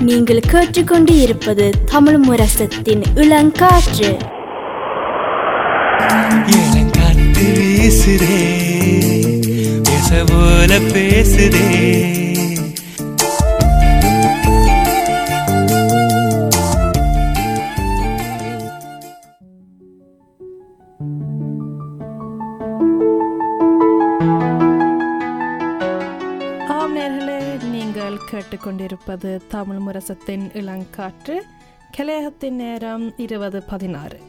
[0.00, 4.18] நீங்கள் கேட்டுக்கொண்டு இருப்பது தமிழ் முரசத்தின் இளங்காற்று.
[6.46, 8.40] இளங்காத்து வீசுதே
[9.82, 12.21] பேச போல பேசுதே.
[29.12, 31.40] கேட்பது தமிழ் முரசத்தின் இளங்காற்று.
[31.96, 34.20] கலையகத்தின் நேரம் இருபது பதினாறு.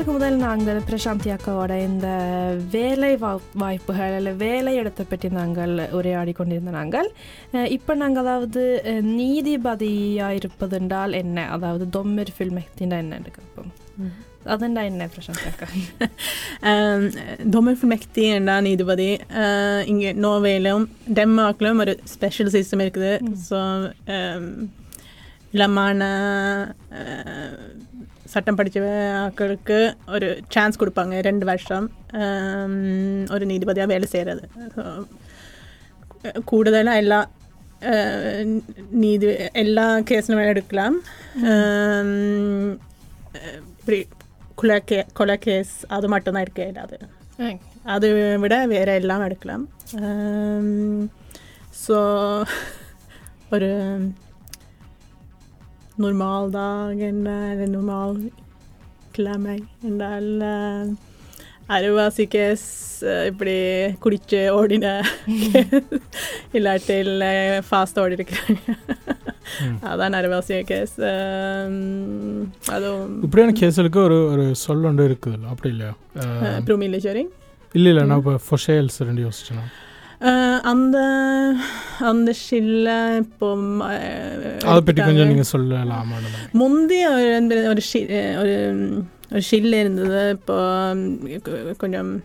[0.00, 2.06] பாடலுக்கு முதல் நாங்கள் பிரசாந்தி அக்காவோட இந்த
[2.74, 7.08] வேலை வா- வாய்ப்புகள் இல்லை வேலை இடத்தை பற்றி நாங்கள் உரையாடி கொண்டிருந்த நாங்கள்
[7.54, 13.70] அஹ், இப்போ நாங்கள் அதாவது அஹ், நீதிபதியாக இருப்பதென்றால் என்ன அதாவது தொம்மர் ஃபில்மெக்தின்னா என்ன எடுக்கப்போம்
[14.46, 15.66] അതെന്താ എന്നെ പ്രശംസക്ക
[17.54, 19.10] டொமர்ஃபுல்மெக்தி என்ற நீதிபதி
[19.88, 23.12] இங்கே நோர்வேலும் டென்மார்க்லும் ஒரு ஸ்பெஷல் சிஸ்டம் இருக்குது
[23.44, 23.60] ஸோ
[25.54, 26.00] இளமான
[26.98, 27.60] அஹ்,
[28.33, 28.79] சட்டம் படித்த
[29.23, 29.77] ஆக்களுக்கு
[30.15, 31.87] ஒரு சான்ஸ் கொடுப்பாங்க ரெண்டு வருஷம்.
[33.33, 34.43] ஒரு நீதிபதியாக வேலை செய்கிறது
[36.49, 37.19] கூடுதலாக எல்லா
[39.03, 39.27] நீதி
[39.63, 40.97] எல்லா கேஸும் எடுக்கலாம்.
[43.79, 43.99] இப்படி
[44.61, 46.97] கொலை கே கொலை கேஸ் அது மட்டும்தான் இருக்கே இல்லாது.
[47.93, 48.07] அது
[48.43, 49.63] விட வேறு எல்லாம் எடுக்கலாம்.
[51.85, 51.97] ஸோ
[53.55, 53.71] ஒரு
[56.00, 58.10] normal dag eller normal
[59.12, 60.32] கிழமை என்றால்
[61.68, 62.66] அரைவாசி கேஸ்
[63.26, 63.54] இப்படி
[64.02, 64.88] குடிச்சு ஓடின
[66.52, 67.14] இல்லாட்டில்
[67.68, 68.60] ஃபாஸ்ட் ஓடி இருக்கிறாங்க
[69.86, 70.94] அதான் அரைவாசி கேஸ்
[72.74, 77.24] அதுவும் இப்படியான கேஸுக்கு ஒரு ஒரு சொல் ஒன்று இருக்குதுல்ல அப்படி இல்லையா அஹ், ப்ரூமிலிச்சரி
[77.74, 79.24] இல்லை இல்லை நான் இப்போ ஃபொஷேல்ஸ் ரெண்டு
[80.20, 80.98] யோசிச்சேன் அந்த
[81.98, 83.56] அந்த ஷில்ல இப்போ
[84.66, 88.04] அதை பற்றி கொஞ்சம் நீங்கள் சொல்லலாமான்னு முந்தி ஒரு அந்த ஒரு ஷி
[88.36, 88.88] ஒரு
[89.32, 92.22] ஒரு ஷில் இருந்தது இப்போ கொ- கொஞ்சம்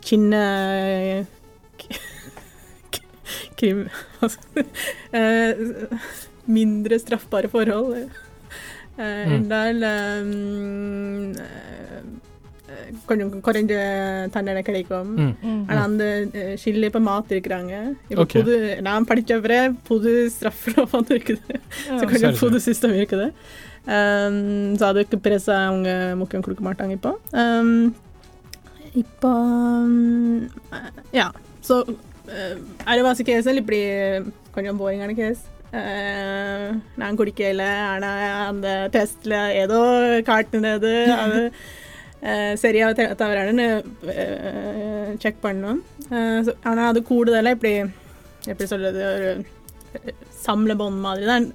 [0.00, 1.24] சின்ன
[3.62, 3.88] krim
[5.12, 5.56] eh,
[6.54, 8.08] mindre straffbare forhold.
[8.98, 9.46] Eh, Mm.
[13.09, 13.73] கொஞ்சம் குறைஞ்ச
[14.35, 15.11] தண்டனை கிடைக்கும்.
[15.69, 16.05] ஆனா அந்த
[16.61, 17.73] ஷில்ல இப்ப மாத்திருக்கிறாங்க.
[18.11, 18.25] இப்ப.
[18.35, 18.55] புது
[18.87, 21.59] நான் படிச்ச வரை புது ஸ்ட்ரஃப் வந்து இருக்குது
[22.13, 23.27] கொஞ்சம் புது சிஸ்டம் இருக்குது.
[24.79, 25.89] ஸோ அதுக்கு பெருசாக அவங்க
[26.21, 27.13] முக்கியம் கொடுக்க மாட்டாங்க இப்போ.
[29.03, 29.31] இப்போ
[31.19, 31.27] யா
[31.69, 31.75] ஸோ
[32.91, 33.79] அரைவாசி கேஸில் இப்படி
[34.55, 35.41] கொஞ்சம் போரிங்கான கேஸ்
[37.01, 37.63] நான் குடிக்கல.
[37.91, 39.79] ஆனால் அந்த டெஸ்ட்டில் ஏதோ
[40.29, 41.39] காட்டுனது அது
[42.23, 43.65] அஹ், சரியா த- தவறானு
[45.19, 45.79] செக் பண்ணோம்
[46.63, 47.73] ஆனால் அது கூடுதலாக இப்படி
[48.45, 49.29] எப்படி சொல்கிறது ஒரு
[50.41, 51.45] சம்பளம் மாதிரி தான்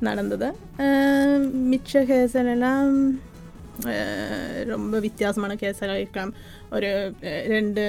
[0.00, 0.48] நடந்தது
[1.70, 2.90] மிச்ச கேஸெல்லாம்
[4.66, 6.32] ரொம்ப வித்தியாசமான கேஸெல்லாம் இருக்கலாம்
[6.70, 6.90] ஒரு
[7.48, 7.84] ரெண்டு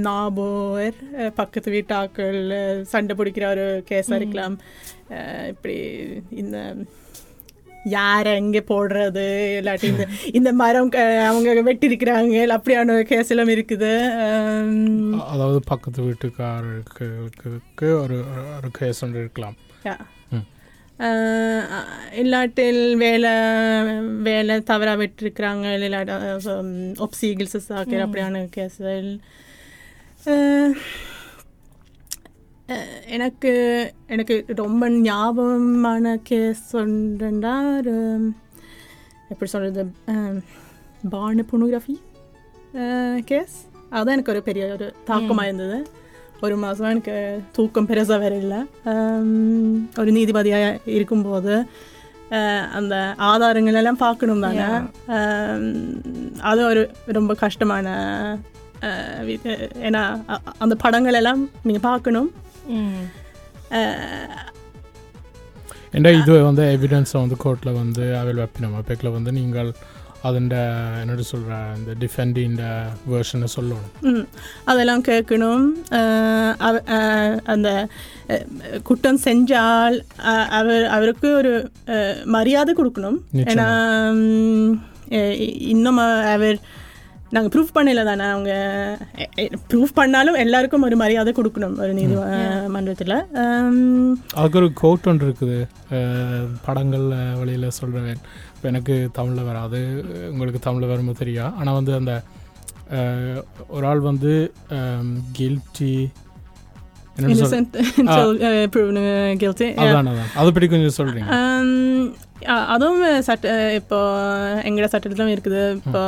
[0.00, 0.96] நாபோர்
[1.34, 2.38] பக்கத்து வீட்டாக்கள்
[2.86, 4.56] சண்டை பிடிக்கிற ஒரு கேஸாக இருக்கலாம்
[5.48, 5.76] இப்படி
[6.36, 6.58] இந்த
[7.96, 9.24] யார் எங்கே போடுறது?
[9.58, 10.04] இல்லாட்டி இந்த
[10.38, 10.90] இந்த மரம்
[11.28, 12.36] அவங்க வெட்டியிருக்கிறாங்க.
[12.56, 13.92] அப்படியான கேஸ் எல்லாம் இருக்குது.
[15.32, 18.18] அதாவது பக்கத்து வீட்டுக்காரருக்கு ஒரு
[18.56, 19.56] ஒரு கேஸ் ஒன்று இருக்கலாம்.
[22.22, 23.32] இல்லாட்டில் வேலை
[24.28, 25.66] வேலை தவறாக விட்டுருக்குறாங்க.
[25.86, 26.12] இல்லாட்டி
[27.06, 29.10] ஒப்சீகிள்ஸஸ் ஆக்கிற அப்படியான கேஸுகள்
[33.14, 33.50] எனக்கு
[34.14, 37.94] எனக்கு ரொம்ப ஞாபகமான கேஸ் ஒன்றுண்டா ஒரு
[39.32, 39.82] எப்படி சொல்கிறது
[41.14, 41.96] பான பொனோகிராஃபி
[43.30, 43.56] கேஸ்
[43.94, 45.78] அதுதான் எனக்கு ஒரு பெரிய ஒரு தாக்கமாக இருந்தது.
[46.44, 47.16] ஒரு மாதம் எனக்கு
[47.56, 48.60] தூக்கம் பெருசாக வேற இல்லை.
[50.00, 51.54] ஒரு நீதிபதியாக இருக்கும்போது
[52.78, 52.94] அந்த
[53.30, 54.68] ஆதாரங்கள் எல்லாம் பார்க்கணும் தானே.
[56.50, 56.84] அது ஒரு
[57.18, 57.86] ரொம்ப கஷ்டமான
[59.88, 60.02] ஏன்னா
[60.64, 62.30] அந்த படங்கள் எல்லாம் நீங்கள் பார்க்கணும்.
[63.70, 64.40] அஹ்,
[65.92, 69.70] ஏன்னா இது வந்து எவிடன்ஸை வந்து கோர்ட்டில் வந்து அவைல் வைப்பினோம் அப்பேக்கில் வந்து நீங்கள்
[70.22, 70.56] அதுண்ட
[71.00, 72.54] என்னோட சொல்கிற இந்த டிஃபெண்டிங்
[73.08, 74.22] வேர்ஷனை சொல்லணும்
[74.64, 75.64] அதெல்லாம் கேட்கணும்
[77.46, 77.70] அந்த
[78.82, 79.96] குற்றம் செஞ்சால்
[80.52, 81.52] அவர் அவருக்கு ஒரு
[82.26, 83.18] மரியாதை கொடுக்கணும்.
[83.44, 83.68] ஏன்னா
[85.68, 86.00] இன்னும்
[86.32, 86.58] அவர்
[87.34, 88.52] நாங்கள் ப்ரூஃப் பண்ணல தானே அவங்க
[89.68, 92.16] ப்ரூஃப் பண்ணாலும் எல்லாருக்கும் ஒரு மரியாதை கொடுக்கணும் ஒரு நீதி
[92.68, 93.14] மன்றத்தில்.
[94.34, 95.58] அதுக்கு ஒரு கோட் ஒன்று இருக்குது.
[96.66, 97.06] படங்கள்
[97.38, 98.20] வழியில் சொல்கிறேன்
[98.52, 99.80] இப்போ எனக்கு தமிழில் வராது
[100.30, 102.14] உங்களுக்கு தமிழில் வரும்போது தெரியா ஆனால் வந்து அந்த
[103.70, 104.34] ஒரு ஆள் வந்து
[105.38, 105.94] கில்ட்டி
[110.34, 111.68] அதை பற்றி கொஞ்சம் சொல்கிறீங்க ஆம்,
[112.48, 113.44] அ- அதுவும் சட்ட
[113.74, 113.98] இப்போ
[114.64, 115.60] எங்களோட சட்டத்திலும் இருக்குது.
[115.80, 116.02] இப்போ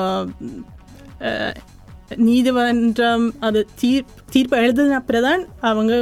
[2.16, 5.94] நீதிமன்றம் அது தீர் தீர்ப்பு எழுதின அப்புறம்தான் அவங்க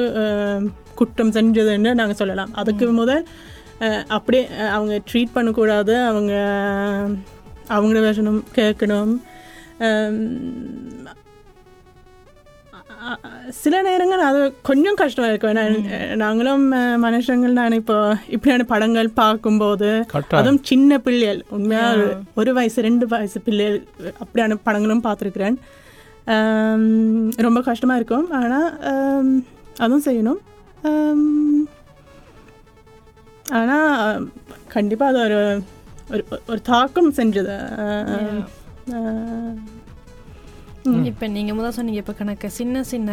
[0.95, 2.53] குற்றம் செஞ்சதுன்னு நாங்கள் சொல்லலாம்.
[2.55, 3.29] அதுக்கு முதல்
[4.09, 4.45] அப்படியே
[4.77, 6.35] அவங்க ட்ரீட் பண்ணக்கூடாது அவங்க
[7.69, 9.15] அவங்கள வேஷனும் கேட்கணும்.
[13.49, 20.05] சில நேரங்கள் அது கொஞ்சம் கஷ்டமாக இருக்கும் ஏன்னா, நாங்களும் மனுஷங்கள் நான் இப்போ இப்படியான படங்கள் பார்க்கும்போது
[20.37, 21.93] அதுவும் சின்ன பிள்ளைகள் உண்மையா
[22.35, 23.87] ஒரு- வயசு ரெண்டு வயசு பிள்ளைகள்
[24.25, 25.57] அப்படியான படங்களும் பார்த்துருக்குறேன்.
[27.37, 28.31] ரொம்ப கஷ்டமாக இருக்கும்.
[28.31, 29.43] ஆனால்
[29.79, 30.41] அதுவும் செய்யணும்.
[33.51, 34.29] ஆனால்
[34.69, 35.29] கண்டிப்பாக அது
[36.11, 37.57] ஒரு ஒரு தாக்கம் செஞ்சது.
[41.11, 43.11] இப்போ நீங்கள் முதல் சொன்னீங்க இப்போ கணக்கு சின்ன சின்ன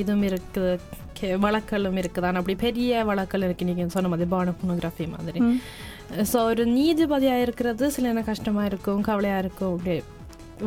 [0.00, 3.68] இதுவும் இருக்குது வழக்கலும் இருக்குது ஆனால் அப்படி பெரிய வழக்கல் இருக்கு.
[3.68, 5.40] நீங்கள் சொன்ன மாதிரி பான போனோகிராஃபி மாதிரி.
[6.30, 9.96] ஸோ ஒரு நீதிபதியாக இருக்கிறது சில நேரம் கஷ்டமாக இருக்கும் கவலையாக இருக்கும் அப்படி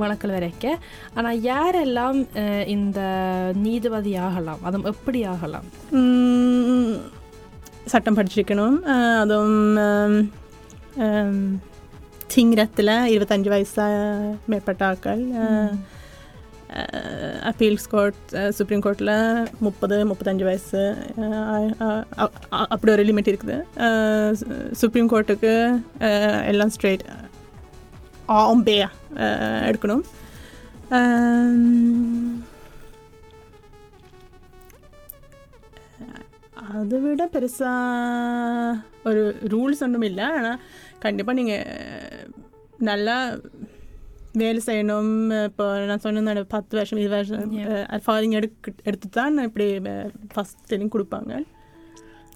[0.01, 0.73] வழக்கல் வரைக்க.
[1.17, 2.19] ஆனால் யாரெல்லாம்
[2.75, 2.99] இந்த
[3.65, 4.63] நீதிபதி ஆகலாம்?
[4.69, 5.69] அதுவும் எப்படி ஆகலாம்?
[7.93, 8.79] சட்டம் படிச்சிருக்கணும்.
[9.21, 9.61] அதுவும்
[12.33, 13.87] திங்ரத்தில் இருபத்தஞ்சு வயசா
[14.51, 15.23] மேற்பட்ட ஆக்கள்
[17.42, 18.20] அப்பீல்ஸ் கோர்ட்
[18.50, 19.12] சுப்ரீம் கோர்ட்டில்
[19.60, 20.80] முப்பது முப்பத்தஞ்சு வயசு
[21.18, 21.34] அஹ்,
[21.80, 25.52] அஹ், அ- அ- அப்படி ஒரு லிமிட் இருக்குது அஹ், சு- சுப்ரீம் கோர்ட்டுக்கு
[26.00, 27.04] அஹ், எல்லாம் ஸ்ட்ரெயிட்
[28.38, 28.76] ஆம்பே
[29.66, 30.04] எடுக்கணும்
[30.90, 32.34] அஹ்,
[36.74, 40.60] அதை விட பெருசாக ஒரு ரூல்ஸ் ஒன்றும் இல்லை ஆனால்
[40.98, 42.30] கண்டிப்பாக நீங்கள்
[42.82, 43.16] நல்லா
[44.35, 45.11] வேலை செய்யணும்
[45.45, 47.53] இப்போ நான் சொன்ன பத்து வருஷம் இது வருஷம்
[48.03, 49.67] ஃபாரிங் எடுக்க எடுத்து தான் இப்படி
[50.33, 51.31] ஃபஸ்ட் கொடுப்பாங்க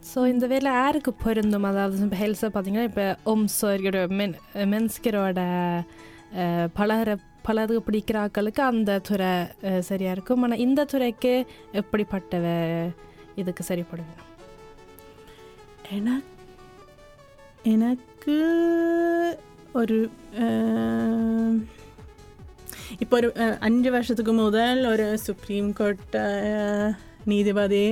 [0.06, 4.34] ஸோ இந்த வேலை யாருக்கு பொருந்தும் அதாவது இப்போ ஹெல்ஸை பார்த்தீங்கன்னா இப்போ omsorgயோட மென்
[4.72, 5.42] மென்ஸ்கரோட
[6.76, 7.08] பலர
[7.44, 9.32] பலருக்கு பிடிக்கிற ஆட்களுக்கு அந்த துறை
[9.64, 11.34] அஹ், சரியா இருக்கும் ஆனால் இந்த துறைக்கு
[11.74, 12.36] எப்படிப்பட்ட
[13.36, 14.22] இதுக்கு சரிப்படுவேன்
[15.92, 16.32] எனக்கு
[17.74, 18.38] எனக்கு
[19.76, 19.98] ஒரு
[22.94, 26.92] அஹ், இப்போ ஒரு அஹ், அஞ்சு வருஷத்துக்கு முதல் ஒரு சுப்ரீம் கோர்ட் அஹ்,
[27.26, 27.86] நீதிபதி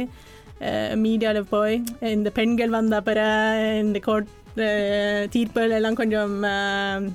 [0.97, 1.75] மீடியாவில் போய்
[2.11, 3.37] இந்த பெண்கள் வந்த அப்புறம்
[3.79, 4.29] இந்த கோர்ட்
[5.29, 7.05] தீர்ப்புகள் எல்லாம் கொஞ்சம் அஹ்,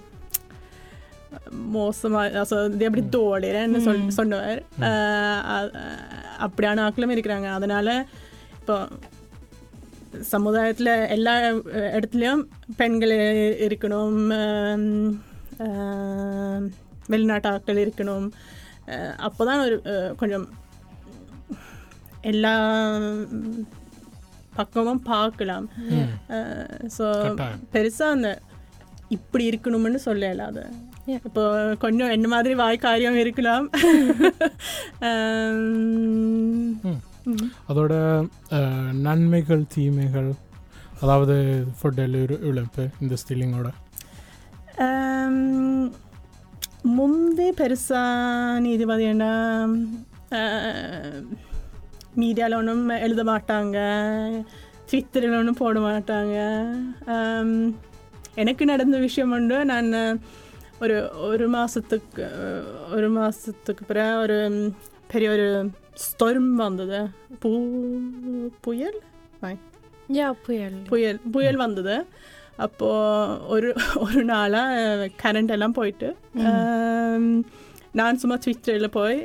[1.73, 4.61] மோசமா alltså, det har blivit dåligare än சொல் சொன்னவர்
[6.39, 7.89] அப்படியான ஆட்களும் இருக்கிறாங்க அதனால
[8.59, 8.77] இப்போ
[10.31, 11.35] சமுதாயத்தில் எல்லா
[11.93, 12.43] இடத்துலையும்
[12.77, 13.15] பெண்கள்
[13.67, 14.19] இருக்கணும்
[17.15, 18.27] வெளிநாட்டு ஆட்கள் இருக்கணும்.
[19.29, 19.77] அப்போ தான் ஒரு
[20.21, 20.47] கொஞ்சம்
[22.33, 22.55] எல்லா
[24.59, 25.67] பக்கமும் பார்க்கலாம்.
[26.97, 27.07] ஸோ.
[27.75, 28.31] பெருசாக அந்த
[29.17, 30.65] இப்படி இருக்கணும்னு சொல்லல அது.
[31.17, 31.43] இப்போ
[31.85, 33.67] கொஞ்சம் என்ன மாதிரி வாய் காரியம் இருக்கலாம்.
[37.71, 37.93] அதோட
[39.07, 40.29] நன்மைகள் தீமைகள்
[41.03, 41.35] அதாவது
[41.79, 43.69] ஃபுட் டெலிவரி இழப்பு இந்த ஸ்டீலிங்கோட
[46.86, 48.14] ஆம், முந்தி பெருசாக
[48.64, 49.32] நீதிபதினா
[52.16, 53.78] மீடியாவில் ஒன்றும் எழுத மாட்டாங்க
[54.88, 56.38] ட்விட்டரில் ஒன்றும் போட மாட்டாங்க
[57.14, 57.56] ஆம்,
[58.36, 59.92] எனக்கு நடந்த விஷயம் உண்டு நான்
[60.82, 60.96] ஒரு
[61.28, 62.26] ஒரு மாதத்துக்கு
[62.92, 64.38] ஒரு மாதத்துக்கு பிறகு ஒரு
[65.08, 65.48] பெரிய ஒரு
[66.04, 67.00] ஸ்டொர்ம் வந்தது
[67.42, 67.52] பூ
[68.62, 69.00] புயல்
[70.12, 71.96] யா புயல் புயல் புயல் வந்தது
[72.59, 73.01] அப்போது
[73.47, 74.85] ஒரு ஒரு நாளாக
[75.23, 76.09] கரண்ட் எல்லாம் போயிட்டு
[77.95, 79.19] நான் சும்மா ட்விட்டரில் போய்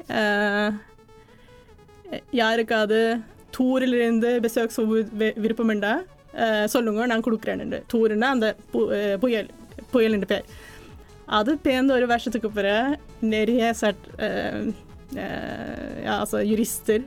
[2.34, 3.00] யாருக்காவது
[3.58, 4.80] டூரிலிருந்து பிசோக்ஸ்
[5.42, 5.94] விருப்பமுண்டா
[6.38, 8.48] ஆஹ், சொல்லுங்க நான் கொடுக்குறேன்னு டூருன்னா அந்த
[9.20, 9.50] புயல்
[9.94, 10.46] புயல்னு பேர்.
[11.30, 12.98] அது பேர்ந்து ஒரு வருஷத்துக்கு பிறகு
[13.28, 14.06] நிறைய சட்
[16.14, 16.98] alltså jurister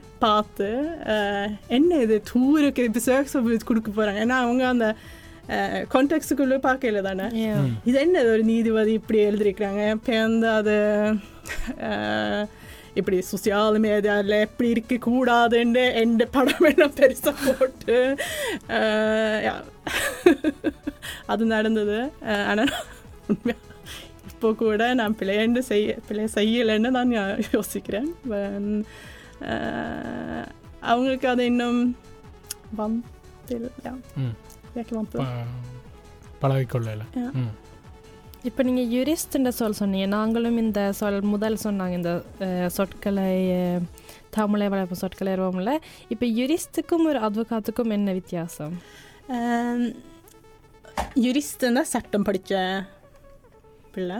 [1.69, 4.87] என்ன இது டூருக்கு பிசோக்ஸ் கொடுக்க போகிறாங்க ஏன்னா அவங்க அந்த
[5.93, 7.25] கான்டெக்ட்டுக்குள்ளே பார்க்கல தானே.
[7.89, 10.77] இது என்ன ஒரு நீதிபதி இப்படி எழுதியிருக்கிறாங்க பேர்ந்து அது
[12.99, 17.97] இப்படி சோசியல் மீடியாவில் எப்படி இருக்கக்கூடாதுன்னு எந்த படம் எல்லாம் பெருசாக போட்டு.
[21.33, 21.99] அது நடந்தது.
[22.49, 22.73] ஆனால்
[23.33, 23.53] இப்போ
[24.29, 27.13] இப்போ கூட நான் பிள்ளையண்டு செய்ய பிள்ளை செய்யலைன்னு நான்
[27.55, 28.09] யோசிக்கிறேன்.
[30.91, 31.79] அவங்களுக்கு அது இன்னும்
[32.81, 33.69] வந்தில்
[37.35, 37.53] ம்
[38.43, 42.11] இப்போ நீங்கள் யூரிஸ்ட்ன்ற சொல் சொன்னீங்க நாங்களும் இந்த சொல் முதல் சொன்னாங்க இந்த
[42.67, 43.29] சொற்களை
[44.29, 45.73] தமிழை வளர்ப்பு சொற்களை வருவோம்ல
[46.09, 48.75] இப்போ யூரிஸ்ட்டுக்கும் ஒரு அட்வொகாத்துக்கும் என்ன வித்தியாசம்
[51.19, 52.53] யுரிஸ்ட்னா சட்டம் படித்த
[53.93, 54.19] பிள்ளை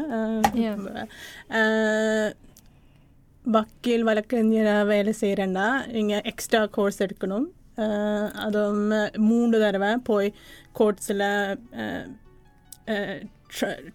[3.45, 8.83] வக்கீல் வழக்கறிஞராக வேலை செய்கிறேன்னா நீங்கள் எக்ஸ்ட்ரா கோர்ஸ் எடுக்கணும் அஹ், அதுவும்
[9.25, 10.29] மூணு தடவை போய்
[10.75, 11.25] கோர்ட்ஸில்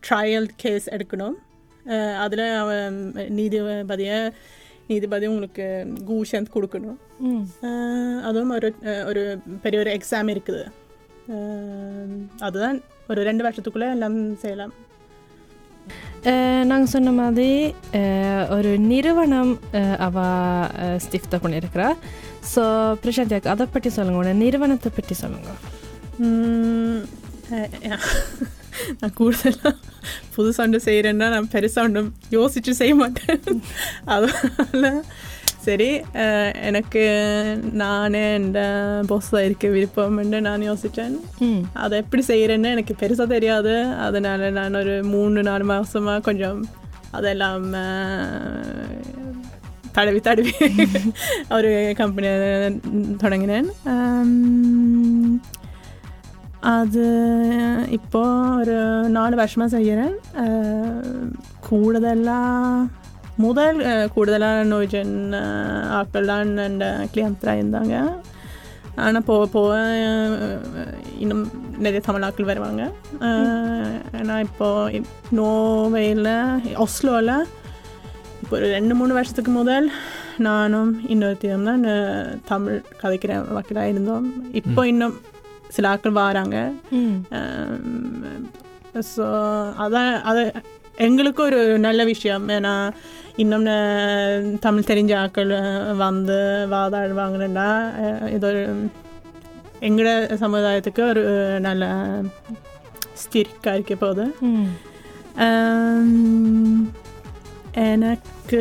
[0.04, 1.37] ட்ரையல் கேஸ் எடுக்கணும்
[2.18, 2.96] அதில் அவன்
[3.37, 4.18] நீதிபதியை
[4.88, 5.66] நீதிபதி உங்களுக்கு
[6.08, 6.99] கூஷன்ஸ் கொடுக்கணும்
[8.22, 8.68] அதுவும் ஒரு
[9.06, 9.22] ஒரு
[9.62, 10.62] பெரிய ஒரு எக்ஸாம் இருக்குது
[12.40, 14.72] அதுதான் ஒரு ரெண்டு வருஷத்துக்குள்ளே எல்லாம் செய்யலாம்
[16.64, 17.50] நாங்கள் சொன்ன மாதிரி
[18.50, 19.52] ஒரு நிறுவனம்
[19.99, 20.16] அவ
[20.80, 21.88] அஹ், ஸ்டிஃப்ட பண்ணியிருக்கிறா
[22.54, 22.62] ஸோ
[23.02, 25.50] பிரசாந்த் அதை பற்றி சொல்லுங்க உடனே நிறுவனத்தை பற்றி சொல்லுங்க
[29.00, 29.73] நான் கூடுதலாக
[30.35, 30.50] புது
[30.85, 33.40] செய்கிறேன்னா நான் பெருசாக ஒன்றும் யோசிச்சு செய்ய மாட்டேன்
[34.06, 35.00] அதனால்
[35.64, 35.88] சரி
[36.69, 37.02] எனக்கு
[37.81, 38.61] நானே இந்த
[39.11, 41.17] பாஸாக இருக்க விருப்பம்னு நான் யோசித்தேன்.
[41.83, 43.75] அதை எப்படி செய்கிறேன்னு எனக்கு பெருசாக தெரியாது.
[44.07, 46.61] அதனால் நான் ஒரு மூணு நாலு மாதமாக கொஞ்சம்
[47.19, 47.67] அதெல்லாம்
[49.97, 50.52] தடவி தடவி
[51.57, 52.29] ஒரு கம்பெனி
[53.23, 53.69] தொடங்கினேன்.
[56.76, 57.05] அது
[57.99, 58.23] இப்போ
[58.61, 58.76] ஒரு
[59.19, 60.17] நாலு வருஷமாக செய்கிறேன்.
[61.69, 62.88] கூடுதலாக
[63.40, 65.14] முதல் அஹ், கூடுதலாக நோய்ஜன்
[65.97, 66.78] ஆட்கள் தான் என்
[67.12, 67.94] கிளியன்ட்ராக இருந்தாங்க
[68.99, 69.73] ஆனால் போக போக
[71.18, 71.44] இன்னும்
[71.78, 72.82] நிறைய தமிழ் ஆட்கள் வருவாங்க
[74.25, 75.00] நான் இப்போது
[75.37, 76.30] நோவையில்
[76.85, 77.35] ஒஸ்லோவில்
[78.42, 79.87] இப்போ ஒரு ரெண்டு மூணு வருஷத்துக்கு முதல்
[80.40, 81.85] நானும் இன்னொருத்தையும் தான்
[82.47, 84.26] தமிழ் கதைக்கிற வக்கீலாக இருந்தோம்
[84.61, 85.16] இப்போ இன்னும்
[85.70, 86.59] சில ஆட்கள் வராங்க
[89.11, 89.26] ஸோ
[89.80, 90.42] அதான் அது
[91.00, 92.49] எங்களுக்கு ஒரு நல்ல விஷயம்.
[92.49, 92.75] ஏன்னா
[93.37, 93.66] இன்னும்
[94.61, 96.38] தமிழ் தெரிஞ்ச ஆட்கள் அஹ், வந்து
[96.71, 97.69] வாதாடுவாங்கன்னா
[98.30, 98.62] இது ஒரு
[99.83, 101.23] எங்களோட சமுதாயத்துக்கு ஒரு
[101.61, 101.85] நல்ல
[103.23, 104.25] ஸ்திரிக்காக இருக்க போகுது
[107.90, 108.61] எனக்கு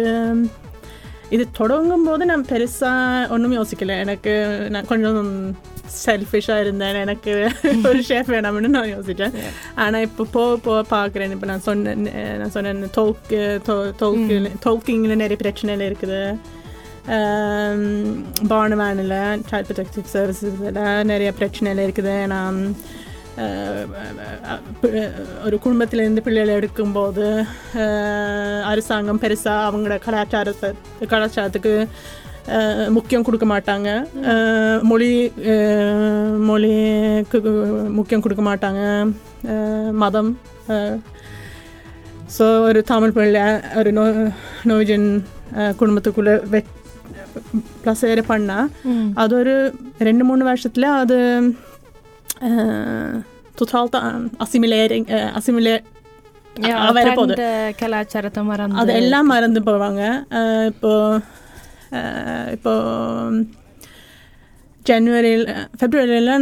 [1.30, 4.32] இது தொடங்கும் போது நான் பெருசாக ஒன்றும் யோசிக்கல எனக்கு
[4.70, 5.20] நான் கொஞ்சம்
[5.98, 7.34] செல்ஃபிஷாக இருந்தேன் எனக்கு
[7.90, 9.36] ஒரு ஷேஃப் வேணாம்னு நான் யோசித்தேன்
[9.76, 12.06] ஆனால் இப்போ போக போக பார்க்குறேன் இப்போ நான் சொன்னேன்
[12.38, 16.22] நான் சொன்னேன் தோக்கு தோக்கு தோக்கிங்கில் நிறைய பிரச்சனைகள் இருக்குது
[18.48, 19.20] பானவேனில்
[19.50, 22.60] சைல்ட் ப்ரொடெக்டிவ் சர்வீசஸில் நிறைய பிரச்சனைகள் இருக்குது நான்
[25.44, 27.26] ஒரு குடும்பத்திலேருந்து பிள்ளைகளை எடுக்கும்போது
[28.64, 30.70] அரசாங்கம் பெருசாக அவங்களோட கலாச்சாரத்தை
[31.08, 31.74] கலாச்சாரத்துக்கு
[32.98, 33.90] முக்கியம் கொடுக்க மாட்டாங்க.
[34.82, 35.12] மொழி
[36.50, 37.42] மொழிக்கு
[37.98, 38.84] முக்கியம் கொடுக்க மாட்டாங்க.
[40.04, 40.32] மதம்
[42.38, 44.06] ஸோ ஒரு தமிழ் பிள்ளை ஒரு நோ
[44.72, 45.08] நோய்ஜன்
[45.80, 46.60] குடும்பத்துக்குள்ளே வெ
[47.84, 48.70] ப்ளஸ் வேறு பண்ணால்
[49.14, 49.56] அது ஒரு
[50.10, 51.18] ரெண்டு மூணு வருஷத்தில் அது
[53.60, 53.96] totalt
[54.44, 55.74] assimilering, eh, assimile
[56.56, 56.76] Ja,
[57.80, 58.78] கலாச்சாரத்தை மறந்து.
[58.82, 60.02] அது எல்லாம் மறந்து போவாங்க.
[60.70, 60.92] இப்போ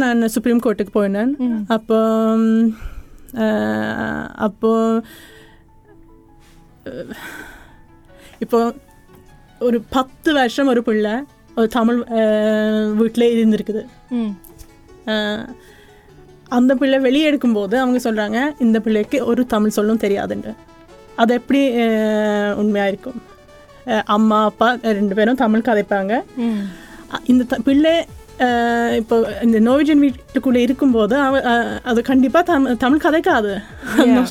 [0.02, 1.62] நான் சுப்ரீம் கோர்ட்டுக்கு போயிருந்தேன் ம்.
[1.68, 1.98] அப்போ
[3.38, 4.70] அஹ், அப்போ
[6.86, 7.14] அஹ்,
[8.38, 8.58] இப்போ
[9.60, 11.14] ஒரு பத்து வருஷம் ஒரு பிள்ளை
[11.56, 11.98] ஒரு தமிழ்
[12.94, 13.82] வீட்டில் இருந்திருக்குது
[16.50, 20.52] அந்த பிள்ளை வெளியே எடுக்கும்போது அவங்க சொல்கிறாங்க இந்த பிள்ளைக்கு ஒரு தமிழ் சொல்லும் தெரியாதுன்னு
[21.16, 21.60] அது எப்படி
[22.56, 23.18] உண்மையாக இருக்கும்
[24.04, 26.14] அம்மா அப்பா ரெண்டு பேரும் தமிழ் கதைப்பாங்க.
[27.24, 27.94] இந்த பிள்ளை
[29.00, 31.40] இப்போ இந்த நோவிஜன் வீட்டுக்குள்ளே இருக்கும்போது அவ
[31.90, 33.52] அது கண்டிப்பாக தமிழ் தமிழ் கதைக்காது.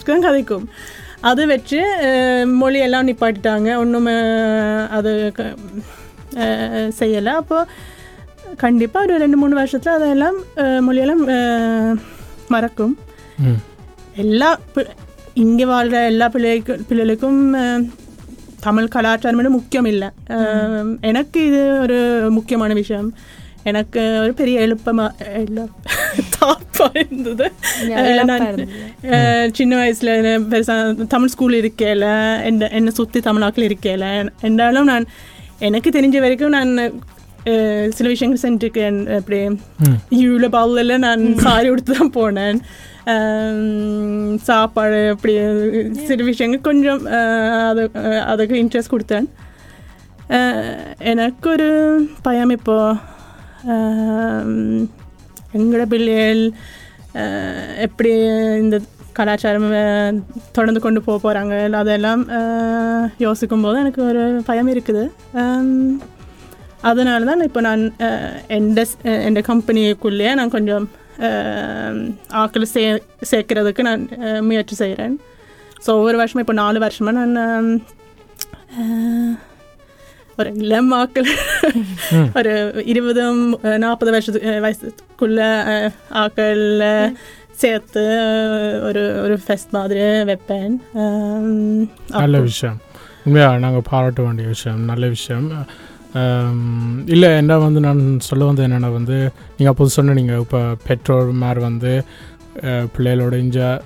[0.05, 0.67] தான் கதைக்கும்.
[1.21, 1.79] அது வச்சு
[2.61, 3.69] மொழியெல்லாம் நிப்பாட்டிட்டாங்க.
[3.75, 4.15] ஒன்றுமே
[4.97, 5.33] அது
[6.99, 7.33] செய்யலை.
[7.41, 7.69] அப்போது
[8.57, 10.37] கண்டிப்பாக ஒரு ரெண்டு மூணு வருஷத்தில் அதெல்லாம்
[10.87, 11.23] மொழியெல்லாம்
[12.47, 12.95] மறக்கும்.
[14.15, 14.57] எல்லா
[15.33, 17.41] இங்கே வாழ்கிற எல்லா பிள்ளைக்கு பிள்ளைகளுக்கும்
[18.59, 20.09] தமிழ் கலாச்சாரம் முக்கியம் இல்லை
[21.01, 23.13] எனக்கு இது ஒரு முக்கியமான விஷயம்.
[23.63, 25.69] எனக்கு ஒரு பெரிய எழுப்பமாக எழு
[26.35, 27.51] தாப்பாக இருந்தது
[28.23, 28.55] நான்
[29.53, 30.09] சின்ன வயசில்
[30.49, 32.07] பெருசாக தமிழ் ஸ்கூல் இருக்கையில்
[32.43, 35.05] என்ன என்னை சுற்றி தமிழாக்கள் இருக்கையில் என்றாலும் நான்
[35.59, 37.01] எனக்கு தெரிஞ்ச வரைக்கும் நான்
[37.89, 39.15] சில விஷயங்கள் செஞ்சுருக்கேன்.
[39.15, 39.99] அப்படி ம்.
[40.09, 42.59] ஜூலபாலில் நான் சாரி உடுத்து தான் போனேன்.
[44.47, 45.33] சாப்பாடு அப்படி
[46.07, 46.65] சில விஷயங்கள்.
[46.69, 47.01] கொஞ்சம்
[47.69, 47.83] அது
[48.31, 49.27] அதுக்கு இன்ட்ரெஸ்ட் கொடுத்தேன்.
[51.11, 51.69] எனக்கொரு எனக்கு ஒரு
[52.27, 52.75] பயம் இப்போ
[55.57, 56.43] எங்களோட பிள்ளைகள்
[57.85, 58.11] எப்படி
[58.63, 58.77] இந்த
[59.19, 59.69] கலாச்சாரம்
[60.55, 62.23] தொடர்ந்து கொண்டு போக போகிறாங்க அதெல்லாம்
[63.25, 65.03] யோசிக்கும் போது எனக்கு ஒரு பயம் இருக்குது.
[66.89, 67.83] அதனால தான் இப்போ நான்
[68.59, 68.79] எந்த
[69.29, 70.85] எந்த கம்பெனிக்குள்ளேயே நான் கொஞ்சம்
[71.21, 71.99] அஹ்,
[72.35, 72.83] ஆட்களை சே
[73.29, 74.03] சேர்க்கறதுக்கு நான்
[74.43, 75.15] முயற்சி செய்கிறேன்
[75.85, 77.69] ஸோ ஒவ்வொரு வருஷமும் இப்போ நாலு வருஷமாக நான்
[80.37, 81.29] ஒரு இளம் ஆக்கள்.
[82.35, 82.51] ஒரு
[82.85, 85.39] இருபதும் அஹ், நாற்பது வருஷத்துக்கு அஹ், வயசுக்குள்ள
[85.71, 87.11] அஹ், ஆக்கள் அஹ்,
[87.55, 88.03] சேர்த்து
[88.87, 90.75] ஒரு ஒரு ஃபெஸ்ட் மாதிரி வைப்பேன்
[92.15, 92.77] நல்ல விஷயம்
[93.25, 95.47] உண்மையாக நாங்கள் பாராட்ட வேண்டிய விஷயம் நல்ல விஷயம்
[97.05, 102.03] இல்லை என்ன வந்து நான் சொல்ல வந்து என்னென்னா வந்து நீங்கள் அப்போது சொன்னீங்க இப்போ பெற்றோர் மாதிரி வந்து
[102.97, 103.79] பிள்ளைகளோட இஞ்சா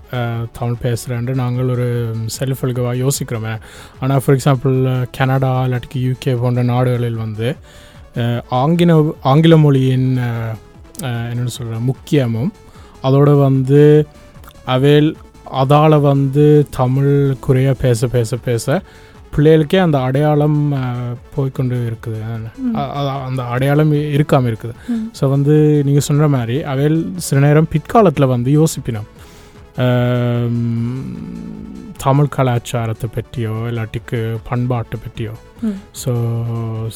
[0.60, 3.60] தமிழ் பேசுகிறேன்ட்டு நாங்கள் ஒரு செல்ஃபல்கவாக யோசிக்கிறோமே.
[4.00, 7.56] ஆனால் ஃபார் எக்ஸாம்பிள் கனடா இல்லாட்டிக்கு யூகே போன்ற நாடுகளில் வந்து
[8.50, 10.18] ஆங்கில ஆங்கில மொழியின்
[11.02, 12.52] என்னென்னு சொல்கிற முக்கியமும்
[13.02, 14.08] அதோடு வந்து
[14.68, 15.16] அவேல்
[15.52, 18.82] அதால் வந்து தமிழ் குறையாக பேச பேச பேச
[19.34, 22.20] பிள்ளைகளுக்கே அந்த அடையாளம் அஹ், போய்க்கொண்டு இருக்குது.
[23.28, 24.74] அந்த அடையாளம் இருக்காமல் இருக்குது.
[25.20, 29.10] ஸோ வந்து நீங்கள் சொன்ன மாதிரி அவையில் சில நேரம் பிற்காலத்தில் வந்து யோசிப்பினோம்.
[31.98, 35.34] தமிழ் கலாச்சாரத்தை பற்றியோ இல்லாட்டிக்கு பண்பாட்டை பற்றியோ.
[36.02, 36.12] ஸோ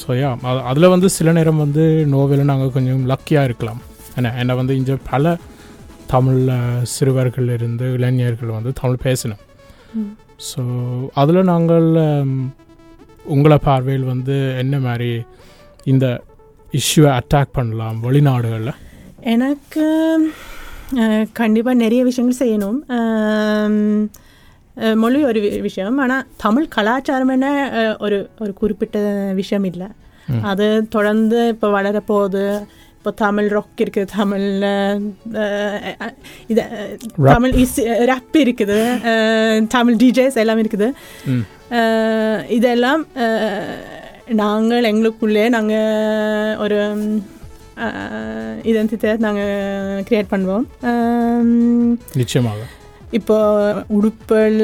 [0.01, 0.30] ஸோ யா
[0.65, 3.82] அதில் வந்து சில நேரம் வந்து நோவலில் நாங்கள் கொஞ்சம் லக்கியாக இருக்கலாம்.
[4.15, 5.36] என்ன என்னை வந்து இங்கே பல
[6.08, 6.42] தமிழ்
[6.94, 9.42] சிறுவர்கள் இருந்து இளைஞர்கள் வந்து தமிழ் பேசினோம்.
[9.96, 10.12] ம்.
[10.39, 10.62] ஸோ
[11.13, 12.39] அதில் நாங்கள் ஹம்,
[13.25, 15.12] உங்களை பார்வையில் வந்து என்ன மாதிரி
[15.92, 16.06] இந்த
[16.74, 18.74] இஷ்யூவை அட்டாக் பண்ணலாம் வெளிநாடுகளில்?
[19.34, 19.86] எனக்கு
[21.39, 22.80] கண்டிப்பாக நிறைய விஷயங்கள் செய்யணும்.
[25.04, 26.00] மொழி ஒரு விஷயம்.
[26.04, 27.48] ஆனால் தமிழ் கலாச்சாரம் என்ன
[28.06, 28.98] ஒரு ஒரு குறிப்பிட்ட
[29.42, 29.88] விஷயம் இல்லை.
[30.51, 32.44] அது தொடர்ந்து இப்போ வளரப்போகுது.
[33.05, 35.01] இப்போ தமிழ் ராக் இருக்குது தமிழ் அஹ்,
[35.97, 36.13] அஹ்,
[36.47, 36.63] இது.
[37.25, 38.77] தமிழ் இஸ் ரப் இருக்குது
[39.68, 40.87] தமிழ் டிஜேஸ் எல்லாம் இருக்குது.
[42.50, 43.03] இதெல்லாம்
[44.35, 45.91] நாங்கள் எங்களுக்குள்ளே நாங்கள்
[46.57, 46.79] ஒரு
[48.63, 49.53] இதென்டிட்டியை நாங்கள்
[50.09, 50.65] க்ரியேட் பண்ணுவோம்.
[50.83, 52.63] அஹ், நிச்சயமாக.
[53.11, 53.37] இப்போ
[53.89, 54.59] உடுப்பல்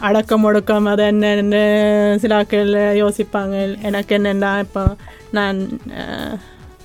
[0.00, 1.62] அடக்கம் ஒடுக்கம் அது என்னென்னு
[2.18, 4.82] சில ஆட்கள் யோசிப்பாங்க எனக்கு என்னென்னா இப்போ
[5.32, 5.60] நான்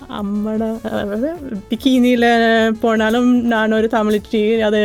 [0.09, 1.27] அம்மட அதாவது
[1.69, 2.27] பிகினியில்
[2.81, 4.81] போனாலும் நான் ஒரு தமிழ்ச்சி அது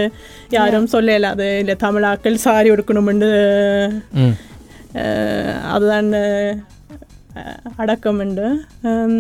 [0.51, 1.31] யாரும் சொல்லல.
[1.31, 3.31] அது இல்லை தமிழாக்கள் சாரி உடுக்கணும்னு
[5.71, 6.11] அதுதான்
[7.37, 8.49] அஹ், அடக்கம் உண்டு
[8.83, 9.15] ஹம்,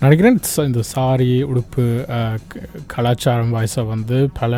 [0.00, 1.84] நினைக்கிறேன் இந்த சாரி உடுப்பு
[2.92, 4.52] கலாச்சாரம் வாய்ஸை வந்து பல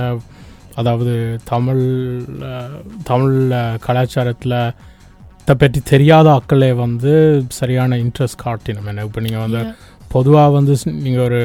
[0.74, 1.14] அதாவது
[1.48, 1.84] தமிழ்
[3.04, 3.38] தமிழ்
[3.84, 4.58] கலாச்சாரத்தில்
[5.42, 7.12] இதை பற்றி தெரியாத ஆக்களே வந்து
[7.56, 8.86] சரியான இன்ட்ரெஸ்ட் காட்டினோம்.
[8.88, 9.60] என்ன இப்போ நீங்கள் வந்து
[10.14, 11.40] பொதுவாக வந்து நீங்கள் ஒரு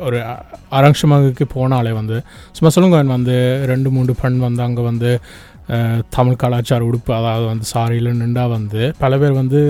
[0.00, 2.16] ஒரு அ- அரங்கமங்குக்கு போனாலே வந்து
[2.56, 3.36] சும்மா சொல்லுங்க வந்து
[3.70, 5.10] ரெண்டு மூணு பெண் வந்து அங்கே வந்து
[6.10, 9.60] தமிழ் கலாச்சார உடுப்பு அதாவது வந்து சாரியில் நின்றா வந்து பல பேர் வந்து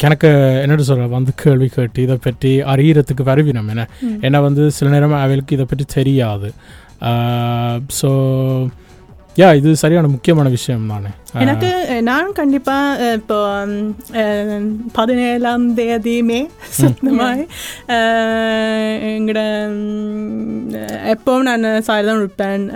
[0.00, 0.28] எனக்கு
[0.62, 3.82] என்னட்டு சொல்ற வந்து கேள்வி கேட்டு இதை பற்றி அறியறதுக்கு வருவினம் என்ன.
[4.22, 6.48] ஏன்னா வந்து சில நேரம் அவளுக்கு இதை பற்றி தெரியாது
[7.98, 8.10] ஸோ
[9.40, 11.10] யா இது சரியான முக்கியமான விஷயம் தானே.
[11.42, 11.68] எனக்கு
[12.08, 13.38] நான் கண்டிப்பாக இப்போ
[14.96, 16.40] பதினேழாம் தேதி மே
[16.78, 17.46] சுத்தமாக
[19.16, 19.44] எங்களோட
[21.14, 22.66] எப்போவும் நான் சாரி தான் உடுப்பேன்.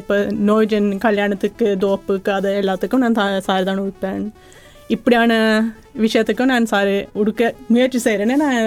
[0.00, 0.18] இப்போ
[0.50, 3.18] நோய்ஜன் கல்யாணத்துக்கு தோப்புக்கு அது எல்லாத்துக்கும் நான்
[3.48, 4.22] சாரி தான் உடுப்பேன்.
[4.96, 5.32] இப்படியான
[6.04, 7.42] விஷயத்துக்கும் நான் சாரி உடுக்க
[7.74, 8.62] முயற்சி செய்கிறேன்னு நான்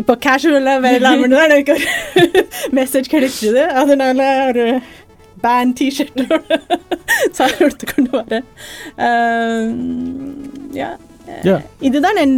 [0.00, 1.86] இப்போ கேஷுவலாக வரலாம்னு தான் எனக்கு ஒரு
[2.78, 3.62] மெசேஜ் கிடைச்சிது.
[3.80, 4.20] அதனால
[4.50, 4.64] ஒரு
[5.44, 6.56] பேண்ட் டிஷர்ட்டோட
[7.32, 8.46] சாரி எடுத்துக்கொண்டு வரேன்
[9.06, 9.72] ஆம்,
[10.74, 10.94] yeah.
[11.44, 11.60] Yeah.
[11.88, 12.36] இதுதான் என்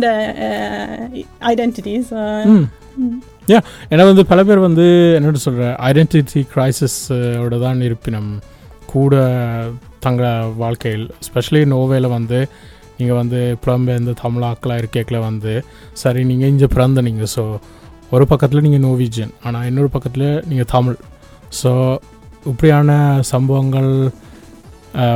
[1.50, 2.10] ஐடென்டிட்டிஸ்
[3.48, 3.58] யா
[3.90, 4.84] ஏன்னா வந்து பல பேர் வந்து
[5.16, 8.28] என்னட்டு சொல்கிற ஐடென்டிட்டி கிரைசிஸோட தான் இருப்பினம்
[8.86, 9.14] கூட
[10.00, 10.22] தங்க
[10.56, 12.38] வாழ்க்கையில் ஸ்பெஷலி நோவேல வந்து
[12.98, 15.52] நீங்கள் வந்து புலம்பெயர்ந்த தமிழாக்களாக இருக்கேக்கில் வந்து
[16.02, 17.44] சரி நீங்கள் இங்கே பிறந்த நீங்கள் ஸோ
[18.12, 20.98] ஒரு பக்கத்தில் நீங்கள் நோவிஜியன் ஆனால் இன்னொரு பக்கத்தில் நீங்கள் தமிழ்
[21.60, 21.70] ஸோ
[22.50, 22.90] இப்படியான
[23.32, 23.90] சம்பவங்கள்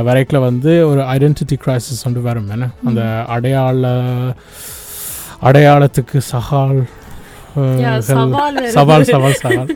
[0.07, 2.65] வரைக்கில் வந்து ஒரு ஐடென்டிட்டி கிரைசிஸ் வந்து வரும் என்ன?
[2.89, 3.01] அந்த
[3.35, 3.91] அடையாள
[5.47, 6.79] அடையாளத்துக்கு சகால்
[8.09, 8.57] சவால்.
[8.75, 9.71] சவால் சவால்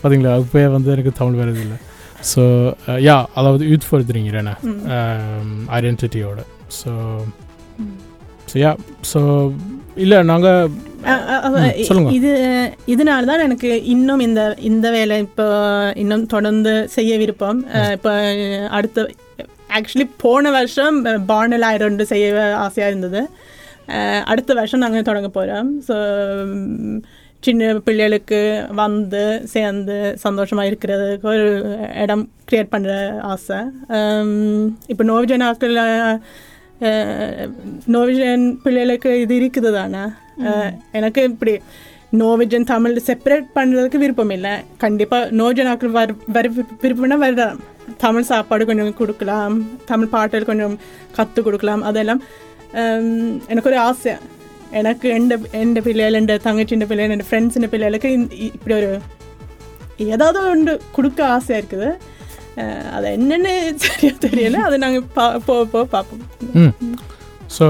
[0.00, 1.78] பார்த்தீங்களா இப்போ வந்து எனக்கு தமிழ் வருது இல்லை.
[2.30, 2.42] ஸோ
[3.08, 4.54] யா அதாவது யூத் படுத்துறீங்க என்ன
[5.78, 6.40] ஐடென்டிட்டியோட
[6.80, 6.90] ஸோ
[8.50, 8.72] ஸோ யா
[9.12, 9.20] ஸோ
[10.04, 10.70] இல்லை நாங்கள்
[12.16, 12.30] இது
[12.92, 15.46] இதனால தான் எனக்கு இன்னும் இந்த இந்த வேலை இப்போ
[16.02, 17.60] இன்னும் தொடர்ந்து செய்ய விருப்பம்.
[17.96, 18.12] இப்போ
[18.78, 19.06] அடுத்த
[19.78, 20.98] ஆக்சுவலி போன வருஷம்
[21.32, 22.26] பானல் ஆயிரம் செய்ய
[22.66, 23.22] ஆசையாக இருந்தது.
[24.32, 25.96] அடுத்த வருஷம் நாங்கள் தொடங்க போகிறோம் ஸோ
[27.46, 28.40] சின்ன பிள்ளைகளுக்கு
[28.80, 31.46] வந்து சேர்ந்து சந்தோஷமாக இருக்கிறதுக்கு ஒரு
[32.04, 32.94] இடம் க்ரியேட் பண்ணுற
[33.32, 33.58] ஆசை.
[34.92, 35.76] இப்போ நோவிஜனாக்கள்
[37.94, 40.04] நோவிஜன் பிள்ளைகளுக்கு இது இருக்குது தானே?
[40.98, 41.54] எனக்கு இப்படி
[42.20, 44.54] நோவிஜன் தமிழ் செப்பரேட் பண்ணுறதுக்கு விருப்பம் இல்லை.
[44.84, 46.48] கண்டிப்பாக நோஜனாக்கள் வர வர
[46.84, 47.60] விருப்பம்னா வரலாம்
[48.04, 49.54] தமிழ் சாப்பாடு கொஞ்சம் கொடுக்கலாம்.
[49.90, 50.74] தமிழ் பாட்டல் கொஞ்சம்
[51.16, 51.82] கற்றுக் கொடுக்கலாம்.
[51.90, 52.22] அதெல்லாம்
[53.50, 54.14] எனக்கு ஒரு ஆசை.
[54.80, 58.10] எனக்கு எந்த எந்த பிள்ளைகள் எந்த தங்கச்சின்ற பிள்ளைகள் என் ஃப்ரெண்ட்ஸின் பிள்ளைகளுக்கு
[58.48, 58.90] இப்படி ஒரு
[60.14, 61.88] ஏதாவது ஒன்று கொடுக்க ஆசையாக இருக்குது.
[62.96, 63.52] அது என்னென்னு
[63.84, 64.60] சரியாக தெரியல.
[64.66, 66.24] அதை நாங்கள் பா போக போக பார்ப்போம்.
[67.56, 67.66] ஸோ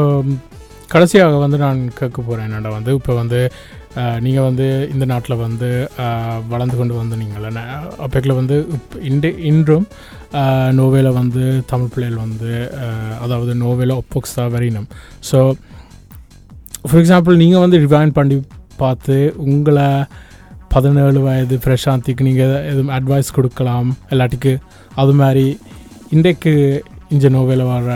[0.90, 3.40] கடைசியாக வந்து நான் கேட்க போகிறேன் என்னடா வந்து இப்போ வந்து
[4.20, 5.68] நீங்கள் வந்து இந்த நாட்டில் வந்து
[6.48, 7.58] வளர்ந்து கொண்டு வந்து நீங்கள்
[7.98, 8.56] அப்போக்கில் வந்து
[9.02, 9.86] இன்று இன்றும்
[10.72, 12.52] நோவேல வந்து தமிழ் பிள்ளைகள் வந்து
[13.20, 14.88] அதாவது நோவேல ஒப்போக்ஸ் தான் வரையணும்
[15.30, 15.40] ஸோ
[16.82, 18.36] ஃபார் எக்ஸாம்பிள் நீங்கள் வந்து ரிவைன் பண்ணி
[18.76, 19.88] பார்த்து உங்களை
[20.68, 24.52] பதினேழு வயது பிரசாந்திக்கு நீங்கள் எதுவும் அட்வைஸ் கொடுக்கலாம் இல்லாட்டிக்கு
[24.94, 25.46] அது மாதிரி
[26.10, 26.54] இன்றைக்கு
[27.14, 27.94] இந்த நோவேல வர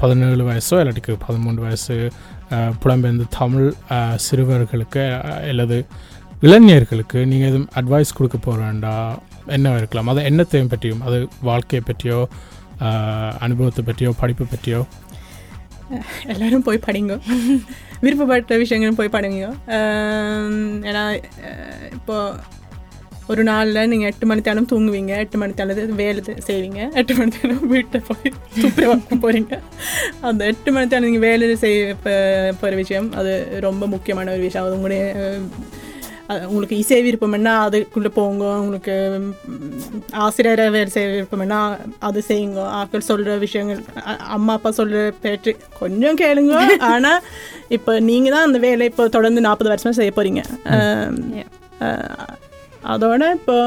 [0.00, 1.96] பதினேழு வயசோ இல்லாட்டிக்கு பதிமூன்று வயசு
[2.82, 3.68] புலம்பெயர்ந்த தமிழ்
[4.24, 5.02] சிறுவர்களுக்கு
[5.50, 5.76] அல்லது
[6.46, 8.94] இளைஞர்களுக்கு நீங்கள் எதுவும் அட்வைஸ் கொடுக்க போகிறேன்டா
[9.56, 10.10] என்ன இருக்கலாம்?
[10.12, 12.18] அது என்னத்தையும் பற்றியும் அது வாழ்க்கையை பற்றியோ
[13.46, 14.80] அனுபவத்தை பற்றியோ படிப்பை பற்றியோ?
[16.34, 17.14] எல்லாரும் போய் படிங்க.
[18.04, 19.46] விருப்பப்பட்ட விஷயங்களும் போய் படிங்க.
[20.90, 21.04] ஏன்னா
[21.98, 22.59] இப்போது இப்போ
[23.30, 29.18] ஒரு நாளில் நீங்கள் எட்டு மணித்தாலும் தூங்குவீங்க எட்டு மணித்தாலும் வேலை செய்வீங்க எட்டு மணித்தாலும் வீட்டை போய் துப்புரவாக்க
[29.24, 29.52] போகிறீங்க
[30.28, 33.34] அந்த எட்டு மணித்தாலும் நீங்கள் வேலை செய்ய போகிற விஷயம் அது
[33.68, 34.66] ரொம்ப முக்கியமான ஒரு விஷயம்.
[34.66, 35.04] அது உங்களுடைய
[36.48, 38.44] உங்களுக்கு இசை விருப்பம்னா அதுக்குள்ளே போங்க.
[38.64, 38.94] உங்களுக்கு
[40.24, 41.58] ஆசிரியரை வேலை செய்ய விருப்பம்னா
[42.08, 42.60] அது செய்யுங்க.
[42.80, 43.80] ஆக்கள் சொல்கிற விஷயங்கள்
[44.36, 46.54] அம்மா அப்பா சொல்கிற பேச்சு கொஞ்சம் கேளுங்க.
[46.92, 47.24] ஆனால்
[47.78, 50.42] இப்போ நீங்கள் தான் அந்த வேலை இப்போ தொடர்ந்து நாற்பது வருஷமா செய்ய போகிறீங்க
[52.87, 53.57] அதோட இப்போ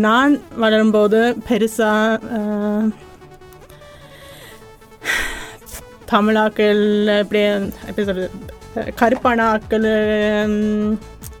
[0.00, 2.40] நான் வளரும்போது பெருசாக
[6.08, 6.82] தமிழாக்கள்
[7.16, 7.40] எப்படி
[7.88, 8.30] எப்படி சொல்கிறது
[8.96, 9.88] கருப்பான ஆக்கள்
[10.48, 10.94] ம்,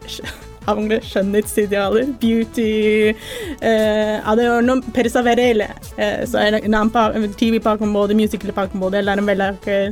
[0.06, 0.30] ஷ-
[0.64, 2.68] அவங்க சந்தித் சிதால் பியூட்டி
[4.24, 5.68] அது ஒன்றும் பெருசாக வரே இல்லை
[6.30, 7.02] ஸோ எனக்கு நான் பா
[7.36, 9.86] டிவி பார்க்கும்போது மியூசிக்கில் பார்க்கும்போது எல்லாரும் வெள்ளாக்கள்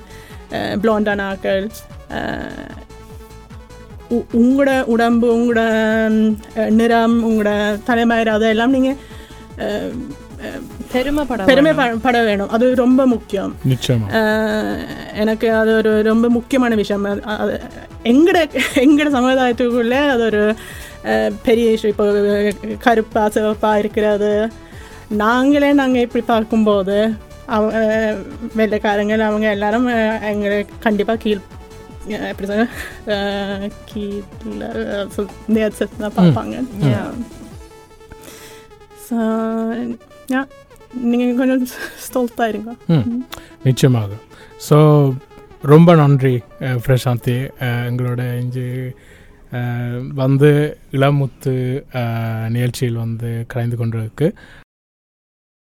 [0.81, 1.65] ப்ளோண்டான ஆக்கள்
[2.13, 2.86] அஹ், உ-
[4.10, 5.62] உங்களோட உடம்பு உங்களோட
[6.70, 7.52] நிறம் உங்களோட
[7.84, 8.98] தலைமயிர் அதெல்லாம் நீங்கள்
[10.92, 12.50] பெருமைப்பட பெருமை ப- பட வேணும்.
[12.50, 13.56] அது ரொம்ப முக்கியம்.
[15.14, 17.06] எனக்கு அது ஒரு ரொம்ப முக்கியமான விஷயம்.
[18.04, 18.38] எங்கட
[18.76, 20.44] எங்கட சமுதாயத்துக்குள்ளே அது ஒரு
[21.44, 22.08] பெரிய விஷயம் இப்போ
[22.80, 24.32] கருப்பா சிவப்பா இருக்கிறது.
[25.18, 26.98] நாங்களே நாங்கள் இப்படி பார்க்கும்போது
[27.46, 28.18] அவ அஹ்,
[28.58, 29.88] வெள்ளைக்காரங்க அவங்க எல்லாரும்
[30.24, 31.44] எங்களை கண்டிப்பாக கீழ்
[32.16, 32.66] அஹ், எப்படி சொல்ல
[33.08, 34.70] அஹ், கீழே
[35.48, 36.56] நேர்த்து தான் பார்ப்பாங்க
[39.08, 39.18] ஸோ
[41.04, 41.64] நீங்கள் கொஞ்சம்
[42.06, 43.24] ஸ்டோல்ட்டாக இருங்க ம்
[43.64, 44.12] நிச்சயமாக.
[44.70, 44.78] ஸோ
[45.64, 46.36] ரொம்ப நன்றி
[46.86, 47.36] பிரசாந்தி.
[47.84, 48.66] எங்களோட இஞ்சி
[50.14, 50.50] வந்து
[50.92, 51.54] இளமுத்து
[52.50, 54.28] நிகழ்ச்சியில் வந்து கலந்து கொண்டிருக்கு